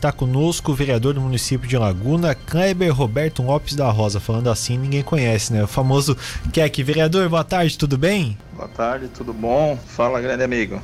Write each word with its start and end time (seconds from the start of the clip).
Está 0.00 0.12
conosco 0.12 0.70
o 0.70 0.74
vereador 0.76 1.14
do 1.14 1.20
município 1.20 1.68
de 1.68 1.76
Laguna, 1.76 2.32
Kleber 2.32 2.94
Roberto 2.94 3.42
Lopes 3.42 3.74
da 3.74 3.90
Rosa. 3.90 4.20
Falando 4.20 4.48
assim, 4.48 4.78
ninguém 4.78 5.02
conhece, 5.02 5.52
né? 5.52 5.64
O 5.64 5.66
famoso 5.66 6.16
Keck. 6.52 6.84
Vereador, 6.84 7.28
boa 7.28 7.42
tarde, 7.42 7.76
tudo 7.76 7.98
bem? 7.98 8.38
Boa 8.54 8.68
tarde, 8.68 9.08
tudo 9.08 9.32
bom? 9.32 9.76
Fala, 9.88 10.20
grande 10.20 10.44
amigo. 10.44 10.80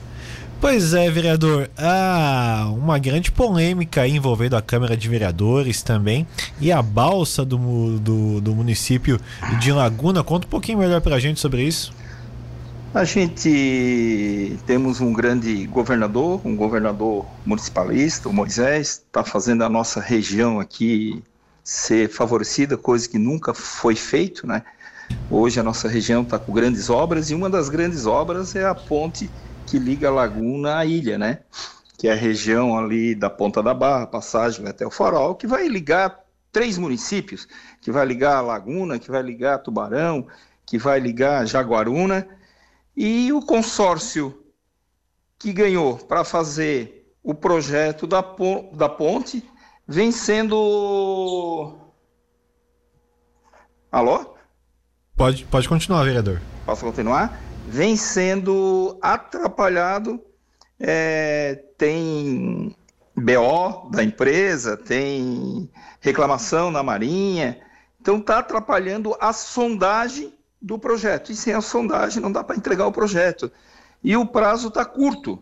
Pois 0.61 0.95
é, 0.95 1.09
vereador. 1.13 1.71
Ah, 1.79 2.69
uma 2.73 2.99
grande 2.99 3.31
polêmica 3.31 4.05
envolvendo 4.09 4.57
a 4.57 4.63
Câmara 4.63 4.97
de 4.97 5.09
Vereadores 5.09 5.81
também 5.81 6.27
e 6.61 6.73
a 6.73 6.83
balsa 6.83 7.45
do, 7.45 8.01
do, 8.01 8.41
do 8.41 8.53
município 8.53 9.21
de 9.61 9.71
Laguna. 9.71 10.25
Conta 10.25 10.49
um 10.49 10.51
pouquinho 10.51 10.79
melhor 10.79 11.01
pra 11.01 11.21
gente 11.21 11.39
sobre 11.39 11.63
isso. 11.63 11.93
A 12.95 13.03
gente 13.03 14.57
temos 14.67 15.01
um 15.01 15.13
grande 15.13 15.67
governador, 15.67 16.41
um 16.45 16.55
governador 16.55 17.27
municipalista, 17.45 18.29
o 18.29 18.33
Moisés, 18.33 19.03
está 19.05 19.25
fazendo 19.25 19.65
a 19.65 19.69
nossa 19.69 20.01
região 20.01 20.61
aqui 20.61 21.21
ser 21.65 22.09
favorecida, 22.09 22.79
coisa 22.79 23.09
que 23.09 23.19
nunca 23.19 23.53
foi 23.53 23.97
feito, 23.97 24.47
né? 24.47 24.63
Hoje 25.29 25.59
a 25.59 25.63
nossa 25.65 25.89
região 25.89 26.23
está 26.23 26.39
com 26.39 26.53
grandes 26.53 26.89
obras 26.89 27.31
e 27.31 27.35
uma 27.35 27.51
das 27.51 27.69
grandes 27.69 28.07
obras 28.07 28.55
é 28.55 28.65
a 28.65 28.77
ponte 28.77 29.29
que 29.67 29.77
liga 29.77 30.07
a 30.07 30.13
laguna 30.13 30.79
à 30.79 30.87
ilha, 30.87 31.19
né? 31.19 31.41
Que 31.99 32.07
é 32.07 32.13
a 32.13 32.17
região 32.17 32.79
ali 32.79 33.13
da 33.13 33.29
Ponta 33.29 33.61
da 33.61 33.75
Barra, 33.75 34.07
passagem 34.07 34.69
até 34.69 34.87
o 34.87 34.91
Farol, 34.91 35.35
que 35.35 35.49
vai 35.49 35.67
ligar 35.67 36.21
três 36.53 36.79
municípios, 36.79 37.49
que 37.81 37.91
vai 37.91 38.07
ligar 38.07 38.37
a 38.37 38.41
Laguna, 38.41 39.01
que 39.01 39.11
vai 39.11 39.21
ligar 39.21 39.59
Tubarão, 39.59 40.29
que 40.65 40.79
vai 40.79 41.01
ligar 41.01 41.45
Jaguaruna 41.45 42.25
e 42.97 43.33
o 43.33 43.41
consórcio 43.41 44.45
que 45.39 45.53
ganhou 45.53 45.97
para 45.99 46.25
fazer 46.25 47.13
o 47.23 47.35
projeto 47.35 48.07
da, 48.07 48.25
da 48.73 48.89
ponte 48.89 49.43
vem 49.87 50.13
sendo. 50.13 51.75
Alô? 53.91 54.35
Pode, 55.17 55.45
pode 55.45 55.69
continuar, 55.69 56.05
vereador. 56.05 56.41
Posso 56.67 56.85
continuar? 56.85 57.41
Vem 57.67 57.97
sendo 57.97 58.99
atrapalhado. 59.01 60.21
É, 60.79 61.55
tem 61.79 62.77
BO 63.17 63.91
da 63.91 64.03
empresa, 64.03 64.77
tem 64.77 65.71
reclamação 66.01 66.71
na 66.71 66.83
Marinha. 66.83 67.61
Então 68.01 68.19
está 68.19 68.41
atrapalhando 68.41 69.17
a 69.21 69.33
sondagem 69.33 70.34
do 70.65 70.79
projeto. 70.79 71.31
E 71.31 71.37
sem 71.37 71.53
a 71.53 71.61
sondagem 71.61 72.23
não 72.23 72.33
dá 72.33 72.43
para 72.43 72.57
entregar 72.57 72.87
o 72.87 72.93
projeto. 72.93 73.53
E 74.03 74.17
o 74.17 74.27
prazo 74.27 74.69
está 74.69 74.85
curto. 74.85 75.39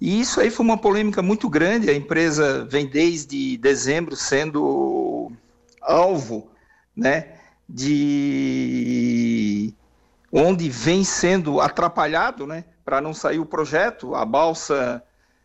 E 0.00 0.20
isso 0.20 0.40
aí 0.40 0.50
foi 0.50 0.64
uma 0.64 0.78
polêmica 0.78 1.20
muito 1.20 1.50
grande. 1.50 1.90
A 1.90 1.94
empresa 1.94 2.64
vem 2.64 2.86
desde 2.86 3.56
dezembro 3.56 4.14
sendo 4.14 5.32
alvo, 5.82 6.48
né, 6.96 7.34
de 7.68 9.74
onde 10.32 10.68
vem 10.68 11.02
sendo 11.02 11.60
atrapalhado, 11.60 12.46
né, 12.46 12.64
para 12.84 13.00
não 13.00 13.12
sair 13.12 13.40
o 13.40 13.46
projeto. 13.46 14.14
A 14.14 14.24
balsa 14.24 15.02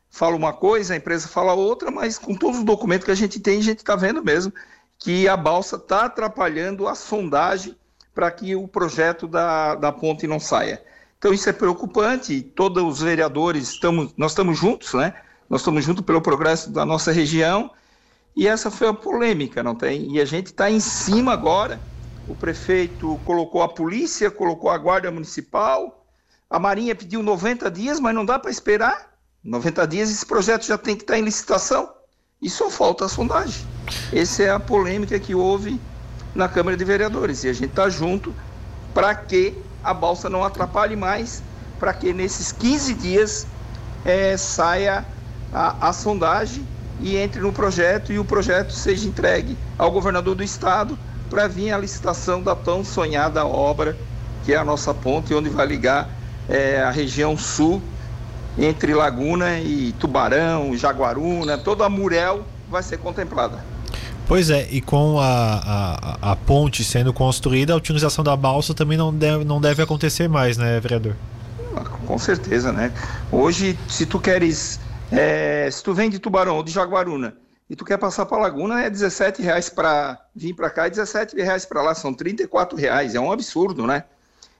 fala 0.09 0.35
uma 0.35 0.53
coisa, 0.53 0.93
a 0.93 0.97
empresa 0.97 1.27
fala 1.27 1.53
outra, 1.53 1.89
mas 1.89 2.19
com 2.19 2.35
todos 2.35 2.59
os 2.59 2.63
documentos 2.63 3.05
que 3.05 3.11
a 3.11 3.15
gente 3.15 3.39
tem, 3.39 3.59
a 3.59 3.63
gente 3.63 3.79
está 3.79 3.95
vendo 3.95 4.23
mesmo 4.23 4.53
que 4.97 5.27
a 5.27 5.35
balsa 5.35 5.75
está 5.75 6.05
atrapalhando 6.05 6.87
a 6.87 6.95
sondagem 6.95 7.75
para 8.15 8.31
que 8.31 8.55
o 8.55 8.65
projeto 8.65 9.27
da, 9.27 9.75
da 9.75 9.91
ponte 9.91 10.25
não 10.25 10.39
saia. 10.39 10.81
Então 11.19 11.33
isso 11.33 11.49
é 11.49 11.53
preocupante, 11.53 12.41
todos 12.41 12.81
os 12.83 13.01
vereadores 13.01 13.69
estamos, 13.69 14.13
nós 14.15 14.31
estamos 14.31 14.57
juntos, 14.57 14.93
né? 14.93 15.13
Nós 15.49 15.61
estamos 15.61 15.83
juntos 15.83 16.03
pelo 16.05 16.21
progresso 16.21 16.71
da 16.71 16.85
nossa 16.85 17.11
região 17.11 17.69
e 18.35 18.47
essa 18.47 18.71
foi 18.71 18.87
a 18.87 18.93
polêmica, 18.93 19.61
não 19.61 19.75
tem? 19.75 20.11
E 20.13 20.21
a 20.21 20.25
gente 20.25 20.47
está 20.47 20.71
em 20.71 20.79
cima 20.79 21.33
agora. 21.33 21.79
O 22.27 22.35
prefeito 22.35 23.19
colocou 23.25 23.61
a 23.61 23.67
polícia, 23.69 24.31
colocou 24.31 24.69
a 24.69 24.77
guarda 24.77 25.11
municipal, 25.11 26.05
a 26.49 26.57
Marinha 26.57 26.95
pediu 26.95 27.21
90 27.21 27.69
dias, 27.69 27.99
mas 27.99 28.15
não 28.15 28.25
dá 28.25 28.39
para 28.39 28.49
esperar. 28.49 29.13
90 29.43 29.87
dias 29.87 30.09
esse 30.09 30.25
projeto 30.25 30.65
já 30.65 30.77
tem 30.77 30.95
que 30.95 31.03
estar 31.03 31.13
tá 31.13 31.19
em 31.19 31.23
licitação 31.23 31.91
e 32.41 32.49
só 32.49 32.69
falta 32.69 33.05
a 33.05 33.09
sondagem. 33.09 33.65
Essa 34.13 34.43
é 34.43 34.49
a 34.49 34.59
polêmica 34.59 35.19
que 35.19 35.35
houve 35.35 35.79
na 36.35 36.47
Câmara 36.47 36.75
de 36.75 36.83
Vereadores. 36.83 37.43
E 37.43 37.49
a 37.49 37.53
gente 37.53 37.69
está 37.69 37.89
junto 37.89 38.33
para 38.93 39.15
que 39.15 39.57
a 39.83 39.93
balsa 39.93 40.29
não 40.29 40.43
atrapalhe 40.43 40.95
mais, 40.95 41.41
para 41.79 41.93
que 41.93 42.13
nesses 42.13 42.51
15 42.51 42.93
dias 42.93 43.47
é, 44.03 44.35
saia 44.35 45.05
a, 45.53 45.89
a 45.89 45.93
sondagem 45.93 46.65
e 46.99 47.15
entre 47.17 47.41
no 47.41 47.51
projeto 47.51 48.11
e 48.11 48.19
o 48.19 48.25
projeto 48.25 48.71
seja 48.73 49.07
entregue 49.07 49.57
ao 49.77 49.91
governador 49.91 50.35
do 50.35 50.43
estado 50.43 50.97
para 51.29 51.47
vir 51.47 51.71
a 51.71 51.77
licitação 51.77 52.41
da 52.41 52.55
tão 52.55 52.83
sonhada 52.83 53.45
obra 53.45 53.97
que 54.43 54.53
é 54.53 54.57
a 54.57 54.63
nossa 54.63 54.93
ponte, 54.93 55.33
onde 55.33 55.49
vai 55.49 55.65
ligar 55.65 56.07
é, 56.47 56.81
a 56.81 56.91
região 56.91 57.35
sul 57.35 57.81
entre 58.57 58.93
Laguna 58.93 59.59
e 59.59 59.91
Tubarão, 59.93 60.77
Jaguaruna, 60.77 61.57
toda 61.57 61.85
a 61.85 61.89
Murel 61.89 62.45
vai 62.69 62.83
ser 62.83 62.97
contemplada. 62.97 63.74
Pois 64.27 64.49
é, 64.49 64.67
e 64.71 64.81
com 64.81 65.19
a, 65.19 66.17
a, 66.23 66.31
a, 66.31 66.35
ponte 66.35 66.83
sendo 66.83 67.13
construída, 67.13 67.73
a 67.73 67.75
utilização 67.75 68.23
da 68.23 68.35
balsa 68.35 68.73
também 68.73 68.97
não 68.97 69.13
deve, 69.13 69.43
não 69.43 69.61
deve 69.61 69.83
acontecer 69.83 70.27
mais, 70.27 70.57
né, 70.57 70.79
vereador? 70.79 71.15
Com 72.07 72.17
certeza, 72.17 72.71
né? 72.71 72.91
Hoje, 73.31 73.77
se 73.87 74.05
tu 74.05 74.19
queres, 74.19 74.79
é, 75.11 75.69
se 75.71 75.83
tu 75.83 75.93
vem 75.93 76.09
de 76.09 76.17
Tubarão 76.17 76.55
ou 76.55 76.63
de 76.63 76.71
Jaguaruna 76.71 77.35
e 77.69 77.75
tu 77.75 77.85
quer 77.85 77.97
passar 77.97 78.25
para 78.25 78.37
Laguna, 78.39 78.81
é 78.81 78.89
17 78.89 79.43
reais 79.43 79.69
para 79.69 80.19
vir 80.35 80.55
para 80.55 80.69
cá 80.71 80.87
e 80.87 80.89
17 80.89 81.35
reais 81.35 81.65
para 81.65 81.81
lá, 81.81 81.93
são 81.93 82.13
34 82.13 82.77
reais, 82.77 83.13
é 83.13 83.19
um 83.19 83.31
absurdo, 83.31 83.85
né? 83.85 84.05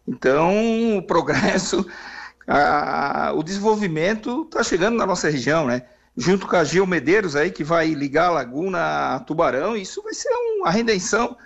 Então, 0.07 0.97
o 0.97 1.01
progresso, 1.01 1.85
a, 2.47 3.31
o 3.35 3.41
desenvolvimento 3.41 4.43
está 4.43 4.63
chegando 4.63 4.95
na 4.95 5.07
nossa 5.07 5.27
região, 5.29 5.65
né? 5.65 5.83
Junto 6.17 6.47
com 6.47 6.55
a 6.55 6.63
Gil 6.63 6.85
Medeiros 6.87 7.35
aí, 7.35 7.51
que 7.51 7.63
vai 7.63 7.93
ligar 7.93 8.27
a 8.27 8.31
Laguna 8.31 9.15
a 9.15 9.19
Tubarão, 9.19 9.75
isso 9.75 10.01
vai 10.01 10.13
ser 10.13 10.29
uma 10.57 10.71
redenção 10.71 11.37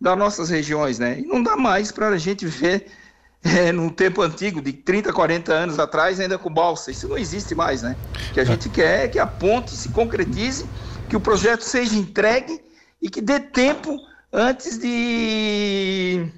das 0.00 0.16
nossas 0.16 0.50
regiões, 0.50 0.98
né? 0.98 1.18
E 1.18 1.26
não 1.26 1.42
dá 1.42 1.56
mais 1.56 1.90
para 1.90 2.08
a 2.08 2.18
gente 2.18 2.46
ver 2.46 2.86
é, 3.42 3.72
no 3.72 3.90
tempo 3.90 4.20
antigo, 4.22 4.60
de 4.60 4.72
30, 4.72 5.12
40 5.12 5.52
anos 5.52 5.78
atrás, 5.78 6.20
ainda 6.20 6.38
com 6.38 6.52
balsa. 6.52 6.90
Isso 6.90 7.08
não 7.08 7.16
existe 7.16 7.54
mais, 7.54 7.82
né? 7.82 7.96
O 8.30 8.32
que 8.34 8.40
a 8.40 8.44
gente 8.44 8.68
quer 8.68 9.04
é 9.04 9.08
que 9.08 9.18
a 9.18 9.26
ponte 9.26 9.76
se 9.76 9.88
concretize, 9.88 10.70
que 11.08 11.16
o 11.16 11.20
projeto 11.20 11.62
seja 11.62 11.96
entregue 11.96 12.60
e 13.00 13.08
que 13.08 13.20
dê 13.20 13.40
tempo 13.40 13.96
antes 14.32 14.78
de 14.78 16.30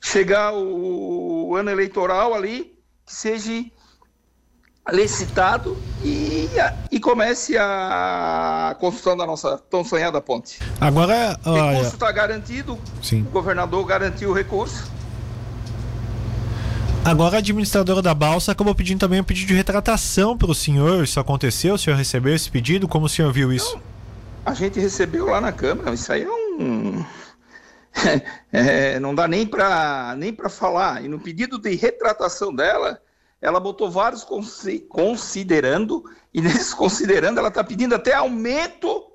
chegar 0.00 0.54
o 0.54 1.54
ano 1.56 1.70
eleitoral 1.70 2.34
ali, 2.34 2.78
que 3.04 3.14
seja 3.14 3.52
licitado 4.92 5.76
e, 6.02 6.48
e 6.90 7.00
comece 7.00 7.56
a 7.56 8.76
construção 8.78 9.16
da 9.16 9.26
nossa 9.26 9.58
tão 9.70 9.82
sonhada 9.82 10.20
ponte. 10.20 10.58
Agora, 10.80 11.38
o 11.44 11.70
recurso 11.70 11.94
está 11.94 12.12
garantido, 12.12 12.78
Sim. 13.02 13.22
o 13.22 13.30
governador 13.30 13.84
garantiu 13.86 14.30
o 14.30 14.34
recurso. 14.34 14.92
Agora 17.04 17.36
a 17.36 17.38
administradora 17.38 18.00
da 18.00 18.14
Balsa 18.14 18.52
acabou 18.52 18.74
pedindo 18.74 19.00
também 19.00 19.20
um 19.20 19.24
pedido 19.24 19.48
de 19.48 19.54
retratação 19.54 20.38
para 20.38 20.50
o 20.50 20.54
senhor. 20.54 21.04
Isso 21.04 21.20
aconteceu? 21.20 21.74
O 21.74 21.78
senhor 21.78 21.96
recebeu 21.96 22.34
esse 22.34 22.50
pedido? 22.50 22.88
Como 22.88 23.04
o 23.04 23.08
senhor 23.10 23.30
viu 23.30 23.52
isso? 23.52 23.74
Não, 23.74 23.82
a 24.46 24.54
gente 24.54 24.80
recebeu 24.80 25.26
lá 25.26 25.38
na 25.38 25.52
Câmara. 25.52 25.92
Isso 25.92 26.12
aí 26.12 26.22
é 26.22 26.30
um. 26.30 27.04
É, 28.50 28.98
não 28.98 29.14
dá 29.14 29.28
nem 29.28 29.46
para 29.46 30.14
nem 30.16 30.36
falar. 30.50 31.04
E 31.04 31.08
no 31.08 31.20
pedido 31.20 31.58
de 31.58 31.76
retratação 31.76 32.52
dela, 32.52 33.00
ela 33.44 33.60
botou 33.60 33.90
vários 33.90 34.26
considerando, 34.88 36.02
e 36.32 36.40
nesses 36.40 36.72
considerando, 36.72 37.36
ela 37.36 37.48
está 37.48 37.62
pedindo 37.62 37.94
até 37.94 38.14
aumento 38.14 39.12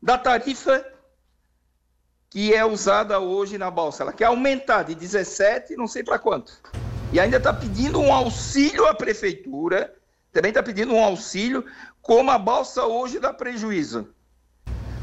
da 0.00 0.18
tarifa 0.18 0.84
que 2.28 2.54
é 2.54 2.62
usada 2.62 3.18
hoje 3.18 3.56
na 3.56 3.70
Balsa. 3.70 4.02
Ela 4.02 4.12
quer 4.12 4.26
aumentar 4.26 4.82
de 4.82 4.94
17, 4.94 5.74
não 5.74 5.88
sei 5.88 6.04
para 6.04 6.18
quanto. 6.18 6.52
E 7.14 7.18
ainda 7.18 7.38
está 7.38 7.50
pedindo 7.50 7.98
um 7.98 8.12
auxílio 8.12 8.84
à 8.86 8.94
prefeitura, 8.94 9.96
também 10.30 10.50
está 10.50 10.62
pedindo 10.62 10.92
um 10.92 11.02
auxílio, 11.02 11.64
como 12.02 12.30
a 12.30 12.38
Balsa 12.38 12.84
hoje 12.84 13.18
dá 13.18 13.32
prejuízo. 13.32 14.06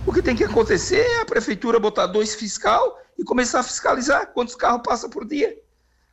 O 0.06 0.14
que 0.14 0.22
tem 0.22 0.36
que 0.36 0.44
acontecer 0.44 1.00
é 1.00 1.22
a 1.22 1.26
prefeitura 1.26 1.80
botar 1.80 2.06
dois 2.06 2.36
fiscal 2.36 3.02
e 3.18 3.24
começar 3.24 3.62
a 3.62 3.64
fiscalizar 3.64 4.28
quantos 4.28 4.56
carros 4.56 4.84
passam 4.86 5.10
por 5.10 5.26
dia. 5.26 5.58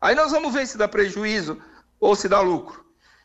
Aí 0.00 0.14
nós 0.14 0.32
vamos 0.32 0.54
ver 0.54 0.66
se 0.66 0.78
dá 0.78 0.88
prejuízo 0.88 1.60
ou 2.04 2.14
se 2.14 2.28
dá 2.28 2.38
lucro. 2.42 2.84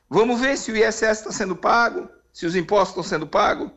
Vamos 0.09 0.39
ver 0.39 0.57
se 0.57 0.71
o 0.71 0.77
ISS 0.77 1.01
está 1.01 1.31
sendo 1.33 1.53
pago, 1.53 2.07
se 2.31 2.45
os 2.45 2.55
impostos 2.55 2.89
estão 2.91 3.03
sendo 3.03 3.27
pagos. 3.27 3.69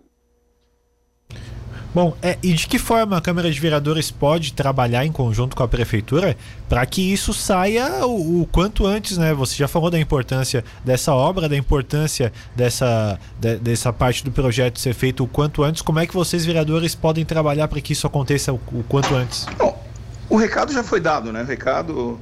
Bom, 1.92 2.16
é, 2.22 2.38
e 2.40 2.54
de 2.54 2.68
que 2.68 2.78
forma 2.78 3.18
a 3.18 3.20
Câmara 3.20 3.50
de 3.50 3.60
Vereadores 3.60 4.12
pode 4.12 4.52
trabalhar 4.54 5.04
em 5.04 5.10
conjunto 5.12 5.56
com 5.56 5.62
a 5.62 5.68
Prefeitura 5.68 6.36
para 6.68 6.86
que 6.86 7.12
isso 7.12 7.34
saia 7.34 8.06
o, 8.06 8.42
o, 8.42 8.46
quanto 8.46 8.86
antes, 8.86 9.18
né? 9.18 9.34
Você 9.34 9.56
já 9.56 9.66
falou 9.66 9.90
da 9.90 9.98
importância 9.98 10.64
dessa 10.84 11.12
obra, 11.12 11.48
da 11.48 11.56
importância 11.56 12.32
dessa, 12.54 13.18
de, 13.38 13.56
dessa 13.56 13.92
parte 13.92 14.24
do 14.24 14.30
projeto 14.30 14.78
ser 14.78 14.94
feito 14.94 15.24
o 15.24 15.26
quanto 15.26 15.64
antes. 15.64 15.82
Como 15.82 15.98
é 15.98 16.06
que 16.06 16.14
vocês, 16.14 16.46
vereadores, 16.46 16.94
podem 16.94 17.26
trabalhar 17.26 17.66
para 17.66 17.80
que 17.80 17.92
isso 17.92 18.06
aconteça 18.06 18.52
o, 18.52 18.60
o, 18.72 18.84
quanto 18.88 19.14
antes? 19.14 19.46
Bom, 19.58 19.84
o 20.30 20.36
recado 20.36 20.72
já 20.72 20.84
foi 20.84 21.00
dado, 21.00 21.30
né? 21.30 21.42
O 21.42 21.46
recado, 21.46 22.18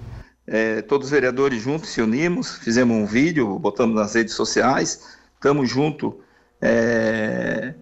é, 0.50 0.82
todos 0.82 1.06
os 1.06 1.10
vereadores 1.10 1.62
juntos 1.62 1.88
se 1.88 2.02
unimos, 2.02 2.56
fizemos 2.58 2.94
um 2.94 3.06
vídeo, 3.06 3.58
botamos 3.58 3.96
nas 3.96 4.14
redes 4.14 4.34
sociais, 4.34 5.16
estamos 5.34 5.70
juntos. 5.70 6.12
É 6.60 7.74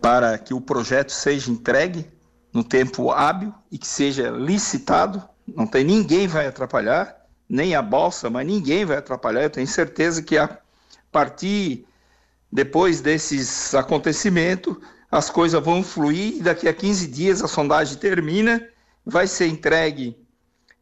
para 0.00 0.38
que 0.38 0.54
o 0.54 0.60
projeto 0.60 1.10
seja 1.10 1.50
entregue 1.50 2.06
no 2.52 2.64
tempo 2.64 3.10
hábil 3.10 3.52
e 3.70 3.78
que 3.78 3.86
seja 3.86 4.30
licitado. 4.30 5.22
Não 5.46 5.66
tem 5.66 5.84
ninguém 5.84 6.26
vai 6.26 6.46
atrapalhar, 6.46 7.26
nem 7.48 7.74
a 7.74 7.82
balsa, 7.82 8.30
mas 8.30 8.46
ninguém 8.46 8.84
vai 8.84 8.98
atrapalhar. 8.98 9.42
Eu 9.42 9.50
tenho 9.50 9.66
certeza 9.66 10.22
que 10.22 10.38
a 10.38 10.58
partir 11.10 11.86
depois 12.50 13.00
desses 13.00 13.74
acontecimentos, 13.74 14.76
as 15.10 15.28
coisas 15.28 15.62
vão 15.62 15.82
fluir 15.82 16.36
e 16.36 16.40
daqui 16.40 16.68
a 16.68 16.72
15 16.72 17.06
dias 17.08 17.42
a 17.42 17.48
sondagem 17.48 17.98
termina, 17.98 18.66
vai 19.04 19.26
ser 19.26 19.46
entregue 19.46 20.16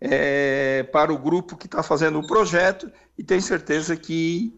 é, 0.00 0.82
para 0.92 1.12
o 1.12 1.18
grupo 1.18 1.56
que 1.56 1.66
está 1.66 1.82
fazendo 1.82 2.18
o 2.18 2.26
projeto 2.26 2.90
e 3.16 3.24
tenho 3.24 3.42
certeza 3.42 3.96
que 3.96 4.54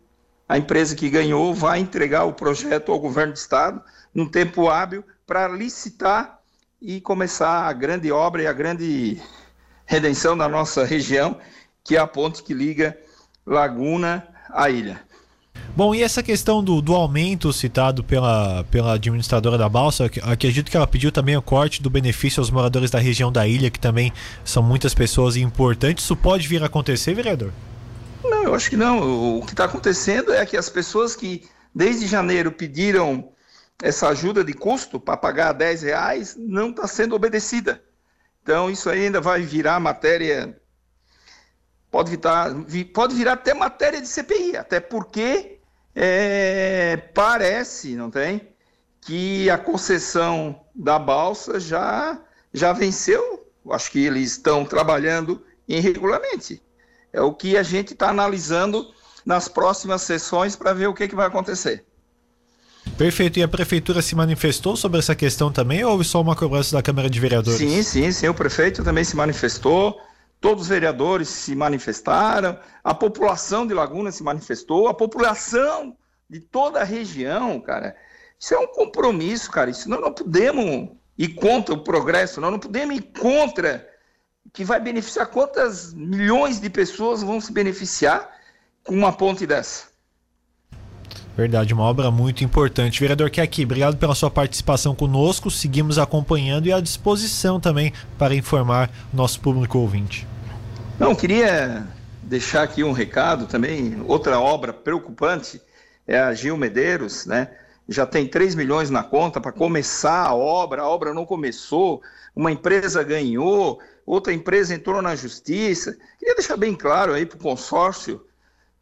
a 0.49 0.57
empresa 0.57 0.97
que 0.97 1.11
ganhou 1.11 1.55
vai 1.55 1.79
entregar 1.79 2.25
o 2.25 2.33
projeto 2.33 2.91
ao 2.91 2.99
governo 2.99 3.35
do 3.35 3.37
estado 3.37 3.83
num 4.15 4.29
tempo 4.29 4.69
hábil 4.69 5.05
para 5.27 5.47
licitar 5.49 6.41
e 6.81 7.01
começar 7.01 7.69
a 7.69 7.73
grande 7.73 8.11
obra 8.11 8.43
e 8.43 8.47
a 8.47 8.53
grande 8.53 9.21
redenção 9.85 10.37
da 10.37 10.49
nossa 10.49 10.85
região, 10.85 11.39
que 11.85 11.97
é 11.97 11.99
a 11.99 12.07
ponte 12.07 12.43
que 12.43 12.55
liga 12.55 12.99
Laguna 13.45 14.27
à 14.51 14.71
ilha. 14.71 15.08
Bom, 15.77 15.95
e 15.95 16.03
essa 16.03 16.23
questão 16.23 16.63
do, 16.63 16.83
do 16.83 16.95
aumento 16.95 17.53
citado 17.53 18.03
pela, 18.03 18.65
pela 18.65 18.95
administradora 18.95 19.57
da 19.57 19.69
Balsa, 19.69 20.11
acredito 20.23 20.71
que 20.71 20.77
ela 20.77 20.87
pediu 20.87 21.13
também 21.13 21.37
o 21.37 21.43
corte 21.43 21.81
do 21.81 21.89
benefício 21.89 22.41
aos 22.41 22.51
moradores 22.51 22.91
da 22.91 22.99
região 22.99 23.31
da 23.31 23.47
ilha, 23.47 23.71
que 23.71 23.79
também 23.79 24.13
são 24.45 24.63
muitas 24.63 24.93
pessoas 24.93 25.37
importantes. 25.37 26.05
Isso 26.05 26.17
pode 26.17 26.49
vir 26.49 26.63
a 26.63 26.67
acontecer, 26.67 27.15
vereador? 27.15 27.53
Não, 28.25 28.43
eu 28.43 28.55
acho 28.55 28.71
que 28.71 28.77
não. 28.77 29.39
O 29.39 29.47
que 29.47 29.53
está 29.53 29.67
acontecendo 29.67 30.33
é 30.33 30.45
que 30.45 30.57
as 30.57 30.69
pessoas 30.69 31.15
que 31.15 31.45
desde 31.75 32.07
janeiro 32.07 32.51
pediram 32.51 33.29
essa 33.83 34.09
ajuda 34.09 34.43
de 34.43 34.53
custo 34.53 34.99
para 34.99 35.17
pagar 35.17 35.53
10 35.53 35.83
reais 35.83 36.37
não 36.37 36.71
está 36.71 36.87
sendo 36.87 37.15
obedecida. 37.15 37.81
Então, 38.43 38.71
isso 38.71 38.91
ainda 38.91 39.21
vai 39.21 39.43
virar 39.43 39.79
matéria. 39.79 40.59
Pode 41.91 42.11
virar, 42.11 42.55
pode 42.93 43.15
virar 43.15 43.33
até 43.33 43.55
matéria 43.55 44.01
de 44.01 44.09
CPI, 44.09 44.57
até 44.57 44.79
porque 44.79 45.59
é, 45.95 46.97
parece, 47.15 47.95
não 47.97 48.11
tem? 48.11 48.49
Que 49.01 49.49
a 49.49 49.57
concessão 49.57 50.61
da 50.75 50.99
balsa 50.99 51.59
já, 51.59 52.21
já 52.53 52.73
venceu. 52.73 53.47
Acho 53.71 53.91
que 53.91 54.07
eles 54.07 54.33
estão 54.33 54.65
trabalhando 54.65 55.43
irregularmente. 55.67 56.63
É 57.13 57.21
o 57.21 57.33
que 57.33 57.57
a 57.57 57.63
gente 57.63 57.95
está 57.95 58.11
analisando 58.11 58.87
nas 59.25 59.49
próximas 59.49 60.03
sessões 60.03 60.57
para 60.57 60.73
ver 60.73 60.87
o 60.89 60.95
que, 60.95 61.09
que 61.09 61.15
vai 61.15 61.27
acontecer. 61.27 61.85
Perfeito. 62.97 63.39
E 63.39 63.43
a 63.43 63.49
prefeitura 63.49 64.01
se 64.01 64.15
manifestou 64.15 64.77
sobre 64.77 64.99
essa 64.99 65.15
questão 65.15 65.53
também 65.53 65.85
ou 65.85 65.93
houve 65.93 66.05
só 66.05 66.21
uma 66.21 66.35
cobrança 66.35 66.77
da 66.77 66.83
Câmara 66.83 67.11
de 67.11 67.21
Vereadores? 67.21 67.59
Sim, 67.59 67.83
sim, 67.83 68.13
sim. 68.13 68.29
O 68.29 68.35
prefeito 68.35 68.83
também 68.83 69.05
se 69.05 69.17
manifestou. 69.17 70.01
Todos 70.41 70.65
os 70.65 70.69
vereadores 70.69 71.29
se 71.29 71.55
manifestaram, 71.55 72.59
a 72.85 72.95
população 72.95 73.67
de 73.67 73.75
Laguna 73.75 74.13
se 74.13 74.23
manifestou, 74.23 74.87
a 74.87 74.95
população 74.95 75.97
de 76.31 76.41
toda 76.41 76.81
a 76.81 76.85
região, 76.85 77.61
cara. 77.61 77.97
Isso 78.39 78.55
é 78.55 78.59
um 78.59 78.69
compromisso, 78.69 79.51
cara. 79.51 79.71
Isso 79.71 79.89
nós 79.89 80.01
não 80.01 80.13
podemos 80.13 80.91
ir 81.17 81.35
contra 81.35 81.75
o 81.75 81.83
progresso, 81.83 82.41
nós 82.41 82.53
não 82.53 82.59
podemos 82.59 82.97
ir 82.97 83.03
contra 83.19 83.89
que 84.53 84.65
vai 84.65 84.81
beneficiar 84.81 85.27
quantas 85.27 85.93
milhões 85.93 86.61
de 86.61 86.71
pessoas 86.71 87.23
vão 87.23 87.41
se 87.41 87.53
beneficiar 87.53 88.31
com 88.85 88.95
uma 88.95 89.13
ponte 89.13 89.47
dessa. 89.47 89.89
Verdade, 91.39 91.73
uma 91.73 91.85
obra 91.85 92.11
muito 92.11 92.43
importante. 92.43 92.99
Vereador 92.99 93.31
Keki, 93.31 93.63
obrigado 93.63 93.97
pela 93.97 94.13
sua 94.13 94.29
participação 94.29 94.93
conosco. 94.93 95.53
Seguimos 95.53 95.97
acompanhando 95.97 96.67
e 96.67 96.73
à 96.73 96.81
disposição 96.81 97.61
também 97.61 97.93
para 98.19 98.35
informar 98.35 98.91
nosso 99.15 99.41
público 99.41 99.79
ouvinte. 99.79 100.27
Não, 100.99 101.15
queria 101.15 101.87
deixar 102.25 102.65
aqui 102.65 102.83
um 102.83 102.91
recado 102.91 103.47
também. 103.47 104.03
Outra 104.09 104.41
obra 104.41 104.73
preocupante 104.73 105.63
é 106.09 106.19
a 106.19 106.35
Gil 106.35 106.57
Medeiros, 106.57 107.25
né? 107.25 107.53
Já 107.89 108.05
tem 108.05 108.27
3 108.27 108.57
milhões 108.57 108.91
na 108.91 109.05
conta 109.05 109.41
para 109.41 109.53
começar 109.53 110.27
a 110.27 110.35
obra, 110.35 110.83
a 110.83 110.89
obra 110.89 111.15
não 111.15 111.25
começou, 111.25 112.03
uma 112.35 112.51
empresa 112.51 113.01
ganhou, 113.05 113.79
outra 114.05 114.33
empresa 114.33 114.75
entrou 114.75 115.01
na 115.01 115.15
justiça. 115.15 115.97
Queria 116.19 116.35
deixar 116.35 116.57
bem 116.57 116.75
claro 116.75 117.13
aí 117.13 117.25
para 117.25 117.39
o 117.39 117.41
consórcio 117.41 118.27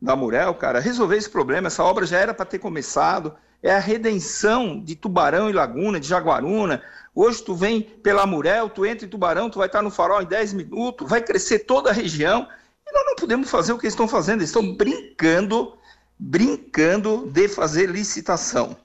da 0.06 0.14
Murel, 0.14 0.55
cara, 0.55 0.79
resolver 0.79 1.17
esse 1.17 1.29
problema. 1.29 1.67
Essa 1.67 1.82
obra 1.82 2.06
já 2.06 2.19
era 2.19 2.32
para 2.32 2.47
ter 2.47 2.61
começado. 2.61 3.35
É 3.61 3.75
a 3.75 3.81
redenção 3.81 4.81
de 4.81 4.94
Tubarão 4.94 5.50
e 5.50 5.53
Laguna, 5.53 5.99
de 5.99 6.06
Jaguaruna. 6.06 6.81
Hoje 7.12 7.43
tu 7.43 7.56
vem 7.56 7.82
pela 7.82 8.25
Murel, 8.25 8.70
tu 8.70 8.87
entra 8.87 9.05
em 9.05 9.08
Tubarão, 9.08 9.50
tu 9.50 9.58
vai 9.58 9.67
estar 9.67 9.82
no 9.82 9.91
farol 9.91 10.23
em 10.23 10.26
10 10.26 10.53
minutos, 10.53 11.08
vai 11.08 11.20
crescer 11.20 11.61
toda 11.61 11.91
a 11.91 11.93
região. 11.93 12.49
E 12.87 12.93
nós 12.93 13.05
não 13.05 13.17
podemos 13.17 13.50
fazer 13.50 13.73
o 13.73 13.79
que 13.79 13.87
eles 13.87 13.94
estão 13.94 14.06
fazendo. 14.06 14.38
Eles 14.38 14.50
estão 14.50 14.75
brincando, 14.76 15.76
brincando 16.17 17.29
de 17.32 17.49
fazer 17.49 17.91
licitação. 17.91 18.76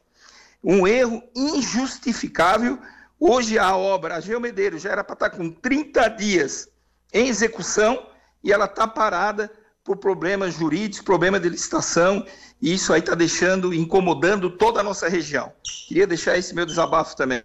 Um 0.63 0.87
erro 0.87 1.21
injustificável. 1.35 2.79
Hoje 3.19 3.59
a 3.59 3.77
obra, 3.77 4.15
a 4.15 4.19
Geomedeiros, 4.19 4.81
já 4.81 4.89
era 4.89 5.03
para 5.03 5.13
estar 5.13 5.29
com 5.29 5.51
30 5.51 6.07
dias 6.09 6.67
em 7.13 7.27
execução 7.27 8.07
e 8.43 8.51
ela 8.51 8.65
está 8.65 8.87
parada 8.87 9.51
por 9.91 9.97
problemas 9.97 10.55
jurídicos, 10.55 11.01
problema 11.01 11.39
de 11.39 11.49
licitação, 11.49 12.25
e 12.61 12.73
isso 12.73 12.93
aí 12.93 12.99
está 12.99 13.13
deixando, 13.13 13.73
incomodando 13.73 14.49
toda 14.49 14.79
a 14.79 14.83
nossa 14.83 15.09
região. 15.09 15.51
Queria 15.87 16.07
deixar 16.07 16.37
esse 16.37 16.55
meu 16.55 16.65
desabafo 16.65 17.15
também. 17.15 17.41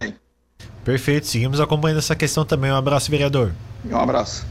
Perfeito, 0.85 1.27
seguimos 1.27 1.59
acompanhando 1.59 1.97
essa 1.97 2.15
questão 2.15 2.45
também. 2.45 2.71
Um 2.71 2.75
abraço, 2.75 3.11
vereador. 3.11 3.53
Um 3.83 3.97
abraço. 3.97 4.45